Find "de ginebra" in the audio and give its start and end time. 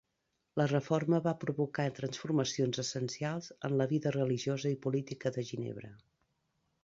5.37-5.93